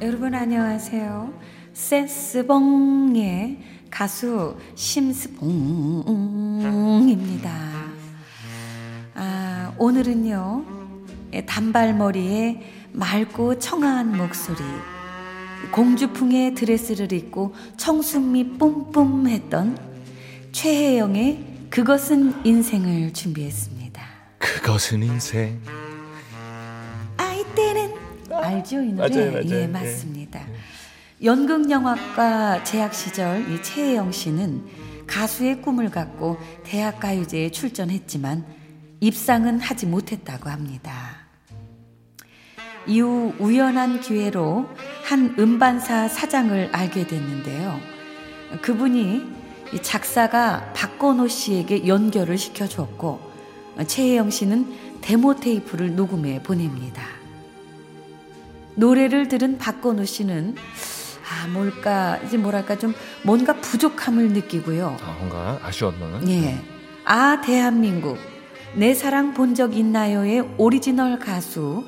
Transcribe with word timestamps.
아, 0.00 0.04
여러분 0.04 0.34
안녕하세요. 0.34 1.32
세스봉의 1.72 3.58
가수 3.90 4.56
심스봉입니다. 4.74 5.48
아, 9.14 9.74
오늘은요 9.78 10.64
예, 11.34 11.44
단발머리에 11.44 12.62
맑고 12.92 13.58
청아한 13.58 14.16
목소리, 14.16 14.58
공주풍의 15.72 16.54
드레스를 16.54 17.12
입고 17.12 17.54
청순미 17.76 18.56
뿜뿜했던 18.58 19.78
최혜영의 20.52 21.66
그것은 21.70 22.46
인생을 22.46 23.12
준비했습니다. 23.12 24.02
그것은 24.38 25.02
인생. 25.02 25.60
알죠 28.48 28.80
이 28.82 28.92
노래 28.92 29.08
맞아요, 29.08 29.32
맞아요. 29.32 29.44
예 29.50 29.62
예. 29.62 29.66
맞습니다 29.66 30.40
연극영화과 31.22 32.64
재학 32.64 32.94
시절 32.94 33.50
이 33.50 33.62
최혜영 33.62 34.12
씨는 34.12 34.64
가수의 35.06 35.62
꿈을 35.62 35.90
갖고 35.90 36.38
대학 36.64 37.00
가요제에 37.00 37.50
출전했지만 37.50 38.44
입상은 39.00 39.60
하지 39.60 39.86
못했다고 39.86 40.48
합니다 40.50 41.18
이후 42.86 43.34
우연한 43.38 44.00
기회로 44.00 44.68
한 45.04 45.34
음반사 45.38 46.08
사장을 46.08 46.70
알게 46.72 47.06
됐는데요 47.06 47.78
그분이 48.62 49.38
이 49.74 49.82
작사가 49.82 50.72
박건호 50.72 51.28
씨에게 51.28 51.86
연결을 51.86 52.38
시켜줬고 52.38 53.20
최혜영 53.86 54.30
씨는 54.30 54.98
데모 55.00 55.36
테이프를 55.36 55.94
녹음해 55.94 56.42
보냅니다. 56.42 57.17
노래를 58.78 59.26
들은 59.28 59.58
박건우 59.58 60.06
씨는 60.06 60.54
아 61.30 61.48
뭘까 61.48 62.18
이제 62.24 62.36
뭐랄까 62.36 62.78
좀 62.78 62.94
뭔가 63.24 63.54
부족함을 63.54 64.28
느끼고요. 64.28 64.96
아, 65.02 65.16
뭔가 65.18 65.58
아쉬웠나? 65.62 66.20
예. 66.28 66.58
아 67.04 67.40
대한민국 67.44 68.18
내 68.76 68.94
사랑 68.94 69.34
본 69.34 69.54
적 69.54 69.76
있나요의 69.76 70.54
오리지널 70.58 71.18
가수 71.18 71.84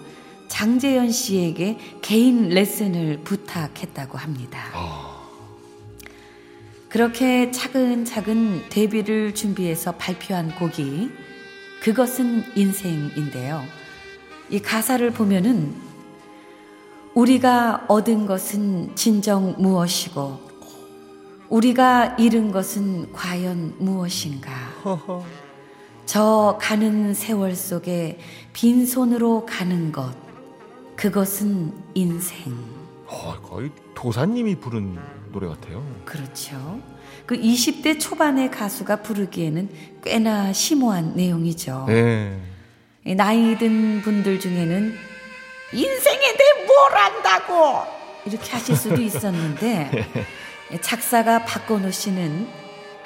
장재현 0.49 1.11
씨에게 1.13 1.79
개인 2.03 2.49
레슨을 2.49 3.21
부탁했다고 3.23 4.19
합니다. 4.19 4.59
아, 4.75 5.21
그렇게 6.89 7.53
차근차근 7.53 8.65
데뷔를 8.69 9.33
준비해서 9.37 9.93
발표한 9.93 10.57
곡이 10.57 11.09
그것은 11.83 12.45
인생인데요. 12.57 13.63
이 14.51 14.59
가사를 14.59 15.09
보면은 15.13 15.89
우리가 17.15 17.87
얻은 17.89 18.27
것은 18.27 18.95
진정 18.95 19.55
무엇이고 19.59 20.51
우리가 21.49 22.17
잃은 22.17 22.53
것은 22.53 23.13
과연 23.13 23.75
무엇인가? 23.79 24.53
저 26.07 26.59
가는 26.61 27.13
세월 27.13 27.57
속에 27.57 28.19
빈손으로 28.53 29.47
가는 29.47 29.91
것 29.91 30.15
그것은 30.97 31.73
인생. 31.95 32.55
어, 33.07 33.35
거의 33.43 33.71
도사님이 33.95 34.57
부른 34.57 34.97
노래 35.33 35.49
같아요. 35.49 35.85
그렇죠. 36.05 36.81
그 37.27 37.37
20대 37.37 37.99
초반의 37.99 38.51
가수가 38.51 39.03
부르기에는 39.03 39.69
꽤나 40.03 40.53
심오한 40.53 41.15
내용이죠. 41.17 41.87
네. 41.89 42.41
이 43.05 43.15
나이 43.15 43.57
든 43.59 44.03
분들 44.03 44.39
중에는 44.41 45.10
인생에 45.73 46.37
대해 46.37 46.67
뭘 46.67 46.97
안다고 46.97 47.83
이렇게 48.27 48.51
하실 48.51 48.77
수도 48.77 49.01
있었는데 49.01 49.91
작사가 50.83 51.45
박건우 51.45 51.91
씨는 51.93 52.49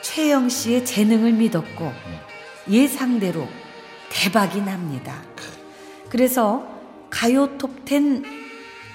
최영 0.02 0.48
씨의 0.48 0.84
재능을 0.84 1.32
믿었고 1.32 1.92
예상대로 2.68 3.48
대박이 4.10 4.60
납니다. 4.60 5.22
그래서 6.08 6.66
가요 7.10 7.56
톱10 7.58 8.24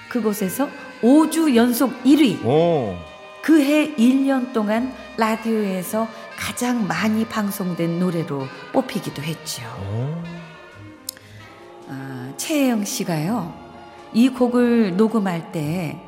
그곳에서 0.08 0.68
5주 1.02 1.54
연속 1.54 2.02
1위 2.04 2.44
오. 2.44 2.96
그해 3.42 3.94
1년 3.96 4.52
동안 4.52 4.94
라디오에서 5.16 6.08
가장 6.36 6.86
많이 6.86 7.26
방송된 7.26 7.98
노래로 7.98 8.46
뽑히기도 8.72 9.22
했죠. 9.22 9.62
오. 9.80 10.39
아, 11.90 12.32
최혜영 12.36 12.84
씨가요, 12.84 13.52
이 14.12 14.28
곡을 14.28 14.96
녹음할 14.96 15.52
때 15.52 16.00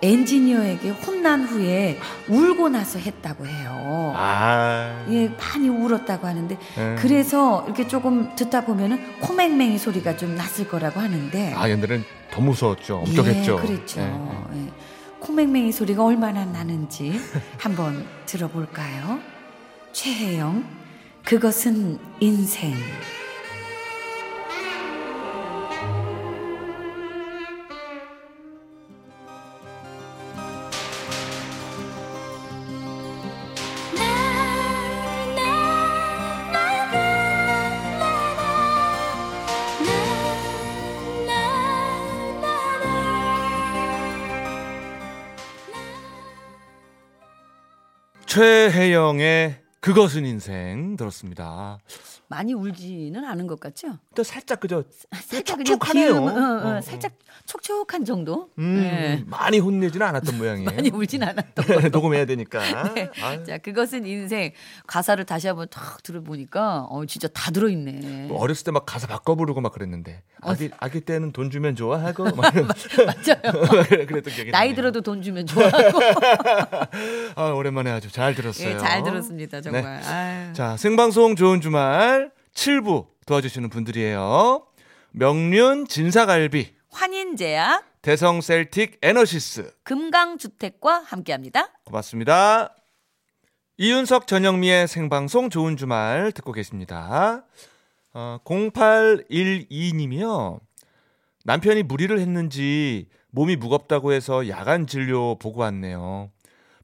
엔지니어에게 0.00 0.90
혼난 0.90 1.42
후에 1.44 1.98
울고 2.28 2.68
나서 2.68 2.98
했다고 2.98 3.46
해요. 3.46 4.12
아. 4.16 5.04
예, 5.10 5.28
많이 5.28 5.68
울었다고 5.68 6.26
하는데, 6.26 6.56
네. 6.76 6.96
그래서 6.98 7.64
이렇게 7.66 7.88
조금 7.88 8.34
듣다 8.36 8.64
보면은 8.64 9.18
코맹맹이 9.20 9.76
소리가 9.78 10.16
좀 10.16 10.36
났을 10.36 10.68
거라고 10.68 11.00
하는데, 11.00 11.52
아, 11.54 11.68
옛날엔 11.68 12.04
더 12.30 12.40
무서웠죠. 12.40 12.98
엄격했죠. 12.98 13.60
예, 13.60 13.66
그렇죠. 13.66 14.00
네. 14.00 14.66
예. 14.66 14.72
코맹맹이 15.18 15.72
소리가 15.72 16.04
얼마나 16.04 16.44
나는지 16.44 17.18
한번 17.58 18.06
들어볼까요? 18.26 19.18
최혜영, 19.92 20.64
그것은 21.24 21.98
인생. 22.20 22.74
최혜영의 48.38 49.56
그것은 49.80 50.26
인생 50.26 50.96
들었습니다. 50.96 51.78
많이 52.30 52.52
울지는 52.52 53.24
않은 53.24 53.46
것 53.46 53.58
같죠? 53.60 53.96
또 54.14 54.22
살짝 54.22 54.60
그저 54.60 54.82
살짝 55.14 55.64
촉촉하네요. 55.64 56.12
비음, 56.14 56.22
어, 56.24 56.26
어, 56.26 56.68
어, 56.74 56.76
어. 56.76 56.80
살짝 56.82 57.12
촉촉한 57.46 58.04
정도. 58.04 58.50
음, 58.58 58.74
네. 58.82 59.24
많이 59.26 59.58
혼내지는 59.60 60.04
않았던 60.06 60.36
모양이에요. 60.36 60.68
많이 60.70 60.90
울진 60.90 61.22
않았던. 61.22 61.90
녹음해야 61.90 62.26
되니까. 62.26 62.60
네. 62.94 63.10
자, 63.46 63.56
그것은 63.58 64.04
인생 64.04 64.52
가사를 64.86 65.24
다시 65.24 65.46
한번 65.46 65.68
탁 65.70 66.02
들어보니까 66.02 66.86
어 66.90 67.06
진짜 67.06 67.28
다 67.28 67.50
들어있네. 67.50 68.28
어렸을 68.32 68.64
때 68.64 68.72
막 68.72 68.84
가사 68.84 69.06
바꿔 69.06 69.34
부르고 69.36 69.60
막 69.62 69.72
그랬는데 69.72 70.22
아기 70.42 70.70
아기 70.80 71.00
때는 71.00 71.32
돈 71.32 71.50
주면 71.50 71.76
좋아하고 71.76 72.24
맞아요. 72.36 73.86
그랬던 73.88 74.34
기억이 74.34 74.50
나이 74.50 74.68
나네요. 74.70 74.74
들어도 74.74 75.00
돈 75.00 75.22
주면 75.22 75.46
좋아하고. 75.46 76.00
아, 77.36 77.50
오랜만에 77.52 77.90
아주 77.90 78.10
잘 78.12 78.34
들었어요. 78.34 78.74
예, 78.74 78.78
잘 78.78 79.02
들었습니다, 79.02 79.60
정말. 79.72 80.00
네. 80.00 80.52
자, 80.52 80.76
생방송 80.76 81.36
좋은 81.36 81.60
주말 81.60 82.32
7부 82.54 83.06
도와주시는 83.26 83.70
분들이에요. 83.70 84.66
명륜 85.10 85.86
진사갈비, 85.86 86.74
환인제약, 86.90 87.84
대성 88.02 88.40
셀틱 88.40 88.98
에너시스. 89.02 89.72
금강주택과 89.84 91.02
함께합니다. 91.06 91.68
고맙습니다. 91.84 92.74
이윤석 93.76 94.26
전영미의 94.26 94.88
생방송 94.88 95.50
좋은 95.50 95.76
주말 95.76 96.32
듣고 96.32 96.52
계십니다. 96.52 97.44
어, 98.12 98.38
0812님이요. 98.44 100.58
남편이 101.44 101.84
무리를 101.84 102.18
했는지 102.18 103.08
몸이 103.30 103.56
무겁다고 103.56 104.12
해서 104.12 104.48
야간 104.48 104.86
진료 104.86 105.38
보고 105.38 105.60
왔네요. 105.60 106.30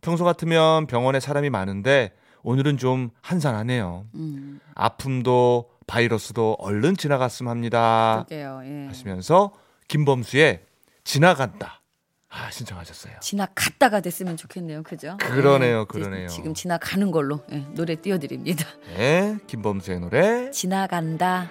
평소 0.00 0.24
같으면 0.24 0.86
병원에 0.86 1.18
사람이 1.18 1.50
많은데 1.50 2.12
오늘은 2.44 2.76
좀 2.78 3.10
한산하네요. 3.22 4.06
음, 4.14 4.60
아픔도 4.74 5.70
바이러스도 5.86 6.56
얼른 6.60 6.96
지나갔으면 6.96 7.50
합니다. 7.50 8.24
그러게요. 8.28 8.60
예. 8.64 8.86
하시면서 8.86 9.52
김범수의 9.88 10.62
지나간다. 11.04 11.80
아, 12.28 12.50
신청하셨어요. 12.50 13.14
지나갔다가 13.20 14.00
됐으면 14.00 14.36
좋겠네요. 14.36 14.82
그죠? 14.82 15.16
그러네요, 15.20 15.80
예, 15.80 15.84
그러네요. 15.88 16.28
지금 16.28 16.52
지나가는 16.52 17.10
걸로 17.10 17.40
예, 17.52 17.58
노래 17.74 17.94
띄워드립니다. 17.96 18.66
네, 18.96 19.38
김범수의 19.46 20.00
노래. 20.00 20.50
지나간다. 20.50 21.48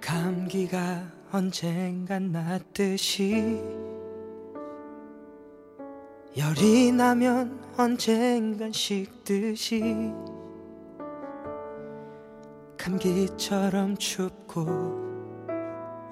감기가 0.00 1.04
언젠간 1.30 2.32
낫듯이 2.32 3.60
열이 6.36 6.92
나면 6.92 7.64
언젠간 7.78 8.70
식듯이 8.72 9.82
감기처럼 12.78 13.96
춥고 13.96 14.66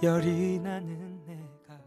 열이 0.02 0.60
나는 0.60 1.20
내가 1.26 1.78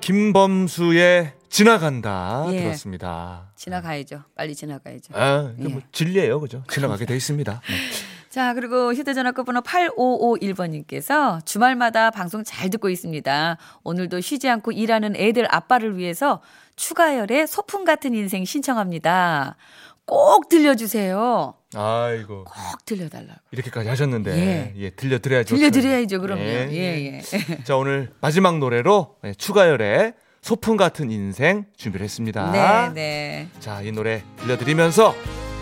김범수의 0.00 1.34
지나간다 1.48 2.46
예. 2.52 2.60
들었습니다. 2.62 3.50
지나가야죠. 3.56 4.22
빨리 4.36 4.54
지나가야죠. 4.54 5.14
아, 5.16 5.52
이게 5.58 5.68
뭐 5.68 5.80
예. 5.82 5.88
진리예요, 5.90 6.38
그죠? 6.38 6.62
지나가게 6.70 7.06
돼 7.06 7.16
있습니다. 7.16 7.60
네. 7.60 7.74
자, 8.30 8.52
그리고 8.52 8.92
휴대전화 8.92 9.32
끝번호 9.32 9.60
8551번님께서 9.62 11.44
주말마다 11.46 12.10
방송 12.10 12.44
잘 12.44 12.68
듣고 12.70 12.90
있습니다. 12.90 13.56
오늘도 13.84 14.20
쉬지 14.20 14.48
않고 14.48 14.72
일하는 14.72 15.16
애들 15.16 15.46
아빠를 15.54 15.96
위해서 15.96 16.40
추가열의 16.76 17.46
소풍 17.46 17.84
같은 17.84 18.14
인생 18.14 18.44
신청합니다. 18.44 19.56
꼭 20.04 20.48
들려주세요. 20.48 21.54
아이고 21.74 22.44
꼭 22.44 22.84
들려달라고. 22.86 23.40
이렇게까지 23.50 23.88
하셨는데 23.88 24.36
예. 24.36 24.72
예, 24.76 24.90
들려드려야죠. 24.90 25.54
들려드려야죠, 25.56 26.20
그럼요. 26.20 26.40
예. 26.42 26.68
예, 26.70 27.20
예. 27.20 27.20
자 27.64 27.76
오늘 27.76 28.12
마지막 28.20 28.58
노래로 28.58 29.16
예, 29.24 29.34
추가열의 29.34 30.14
소풍 30.40 30.76
같은 30.76 31.10
인생 31.10 31.66
준비를 31.76 32.04
했습니다. 32.04 32.50
네, 32.52 32.94
네. 32.94 33.48
자, 33.60 33.82
이 33.82 33.92
노래 33.92 34.22
들려드리면서 34.36 35.14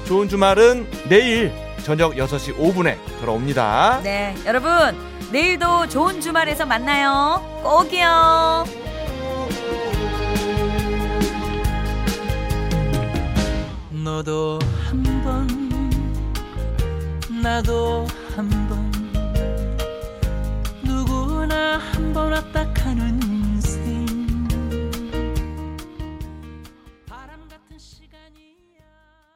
좋은 0.07 0.29
주말은 0.29 0.87
내일 1.09 1.53
저녁 1.83 2.15
6시 2.15 2.57
5분에 2.57 2.97
돌아옵니다. 3.21 4.01
네, 4.05 4.37
여러분, 4.47 4.71
내일도 5.33 5.89
좋은 5.89 6.21
주말에서 6.21 6.65
만나요. 6.65 7.43
꼭이요. 7.65 8.65
너도 14.05 14.61
한번 14.89 15.49
나도 17.43 18.07
한번 18.37 18.93
누구나 20.83 21.79
한번 21.79 22.33
왔다 22.33 22.73